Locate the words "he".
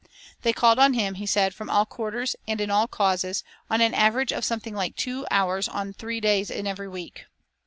1.13-1.27